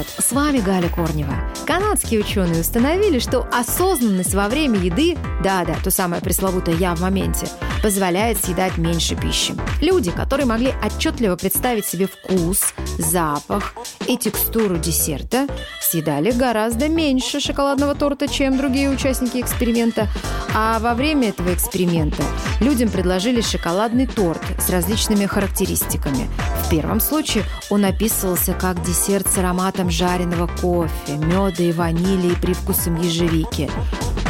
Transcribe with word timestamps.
привет! 0.00 0.14
С 0.18 0.32
вами 0.32 0.58
Галя 0.58 0.88
Корнева. 0.88 1.34
Канадские 1.66 2.20
ученые 2.20 2.60
установили, 2.60 3.18
что 3.18 3.46
осознанность 3.52 4.34
во 4.34 4.48
время 4.48 4.78
еды, 4.78 5.16
да-да, 5.42 5.76
то 5.82 5.90
самое 5.90 6.22
пресловутое 6.22 6.76
«я 6.76 6.94
в 6.94 7.00
моменте», 7.00 7.48
позволяет 7.82 8.42
съедать 8.42 8.76
меньше 8.78 9.16
пищи. 9.16 9.54
Люди, 9.80 10.10
которые 10.10 10.46
могли 10.46 10.72
отчетливо 10.84 11.36
представить 11.36 11.86
себе 11.86 12.06
вкус, 12.06 12.74
запах 12.98 13.74
и 14.06 14.16
текстуру 14.16 14.76
десерта, 14.76 15.46
съедали 15.80 16.30
гораздо 16.30 16.88
меньше 16.88 17.40
шоколадного 17.40 17.94
торта, 17.94 18.28
чем 18.28 18.56
другие 18.56 18.90
участники 18.90 19.40
эксперимента. 19.40 20.08
А 20.54 20.78
во 20.78 20.94
время 20.94 21.28
этого 21.28 21.52
эксперимента 21.54 22.22
людям 22.60 22.88
предложили 22.88 23.40
шоколадный 23.40 24.06
торт 24.06 24.42
с 24.58 24.68
различными 24.70 25.26
характеристиками. 25.26 26.28
В 26.64 26.70
первом 26.70 27.00
случае 27.00 27.44
он 27.70 27.84
описывался 27.84 28.52
как 28.52 28.82
десерт 28.82 29.28
с 29.28 29.38
ароматом 29.38 29.90
жареного 29.90 30.48
кофе, 30.60 31.16
меда 31.16 31.62
и 31.62 31.72
ванили 31.72 32.32
и 32.32 32.36
привкусом 32.36 32.96
ежевики. 33.00 33.70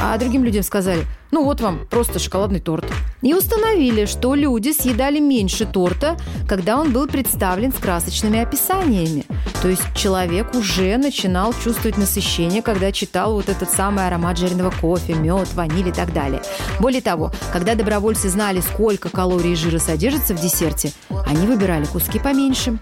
А 0.03 0.17
другим 0.17 0.45
людям 0.45 0.63
сказали– 0.63 1.05
ну 1.33 1.45
вот 1.45 1.61
вам 1.61 1.87
просто 1.89 2.19
шоколадный 2.19 2.59
торт. 2.59 2.85
И 3.23 3.35
установили, 3.35 4.07
что 4.07 4.35
люди 4.35 4.73
съедали 4.73 5.19
меньше 5.19 5.67
торта, 5.67 6.17
когда 6.49 6.77
он 6.79 6.93
был 6.93 7.07
представлен 7.07 7.73
с 7.73 7.77
красочными 7.77 8.41
описаниями. 8.41 9.25
То 9.61 9.69
есть 9.69 9.83
человек 9.95 10.55
уже 10.55 10.97
начинал 10.97 11.53
чувствовать 11.53 11.99
насыщение, 11.99 12.63
когда 12.63 12.93
читал 12.93 13.35
вот 13.35 13.49
этот 13.49 13.71
самый 13.71 14.07
аромат 14.07 14.39
жареного 14.39 14.73
кофе, 14.81 15.15
мед, 15.15 15.53
ваниль 15.55 15.89
и 15.89 15.93
так 15.93 16.13
далее. 16.15 16.41
Более 16.81 17.03
того, 17.03 17.31
когда 17.53 17.75
добровольцы 17.75 18.31
знали, 18.31 18.61
сколько 18.61 19.11
калорий 19.11 19.53
и 19.53 19.57
жира 19.57 19.79
содержится 19.79 20.35
в 20.35 20.41
десерте, 20.41 20.93
они 21.27 21.47
выбирали 21.47 21.85
куски 21.85 22.19
поменьше. 22.19 22.79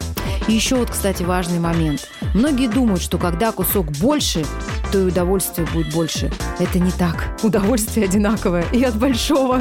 И 0.46 0.52
еще 0.52 0.76
вот, 0.76 0.90
кстати, 0.90 1.24
важный 1.24 1.58
момент. 1.58 2.08
Многие 2.34 2.68
думают, 2.68 3.02
что 3.02 3.18
когда 3.18 3.50
кусок 3.52 3.90
больше, 3.92 4.44
то 4.90 4.98
и 5.00 5.04
удовольствие 5.06 5.66
будет 5.72 5.92
больше. 5.92 6.30
Это 6.58 6.78
не 6.78 6.90
так. 6.90 7.36
Удовольствие 7.42 8.06
одинаковое 8.06 8.64
и 8.72 8.82
от 8.84 8.96
большого, 8.96 9.60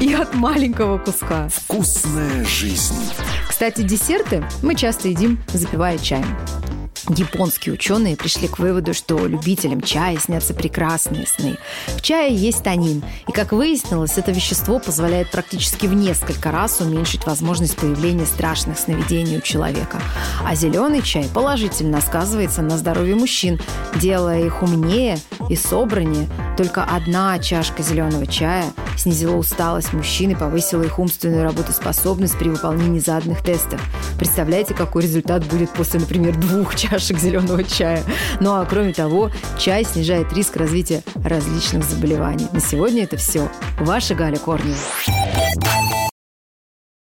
и 0.00 0.12
от 0.12 0.34
маленького 0.34 0.98
куска. 0.98 1.48
Вкусная 1.48 2.44
жизнь. 2.44 2.94
Кстати, 3.48 3.82
десерты 3.82 4.44
мы 4.62 4.74
часто 4.74 5.08
едим, 5.08 5.38
запивая 5.52 5.98
чаем. 5.98 6.26
Японские 7.14 7.74
ученые 7.74 8.16
пришли 8.16 8.48
к 8.48 8.58
выводу, 8.58 8.94
что 8.94 9.26
любителям 9.26 9.82
чая 9.82 10.16
снятся 10.18 10.54
прекрасные 10.54 11.26
сны. 11.26 11.58
В 11.88 12.00
чае 12.00 12.34
есть 12.34 12.62
танин, 12.62 13.02
и, 13.28 13.32
как 13.32 13.52
выяснилось, 13.52 14.16
это 14.16 14.32
вещество 14.32 14.78
позволяет 14.78 15.30
практически 15.30 15.86
в 15.86 15.92
несколько 15.92 16.50
раз 16.50 16.80
уменьшить 16.80 17.26
возможность 17.26 17.76
появления 17.76 18.24
страшных 18.24 18.78
сновидений 18.78 19.36
у 19.36 19.40
человека. 19.42 20.00
А 20.42 20.54
зеленый 20.54 21.02
чай 21.02 21.28
положительно 21.34 22.00
сказывается 22.00 22.62
на 22.62 22.78
здоровье 22.78 23.14
мужчин, 23.14 23.60
делая 23.96 24.46
их 24.46 24.62
умнее 24.62 25.18
и 25.50 25.56
собраннее. 25.56 26.30
Только 26.56 26.84
одна 26.84 27.38
чашка 27.38 27.82
зеленого 27.82 28.26
чая 28.26 28.66
снизила 28.96 29.36
усталость 29.36 29.92
мужчин 29.92 30.30
и 30.30 30.34
повысила 30.34 30.82
их 30.82 30.98
умственную 30.98 31.44
работоспособность 31.44 32.38
при 32.38 32.48
выполнении 32.48 33.00
заданных 33.00 33.42
тестов. 33.42 33.80
Представляете, 34.18 34.74
какой 34.74 35.02
результат 35.02 35.44
будет 35.46 35.70
после, 35.70 36.00
например, 36.00 36.36
двух 36.36 36.74
чашек 36.76 37.18
зеленого 37.18 37.64
чая. 37.64 38.02
Ну 38.40 38.52
а 38.52 38.64
кроме 38.64 38.92
того, 38.92 39.30
чай 39.58 39.84
снижает 39.84 40.32
риск 40.32 40.56
развития 40.56 41.02
различных 41.24 41.84
заболеваний. 41.84 42.46
На 42.52 42.60
сегодня 42.60 43.04
это 43.04 43.16
все. 43.16 43.50
Ваша 43.78 44.14
Галя 44.14 44.38
Корнева. 44.38 44.76